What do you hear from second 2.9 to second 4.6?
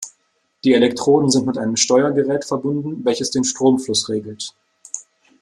welches den Stromfluss regelt.